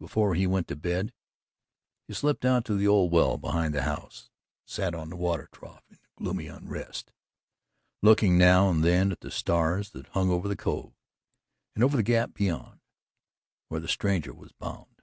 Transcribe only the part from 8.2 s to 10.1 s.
now and then at the stars that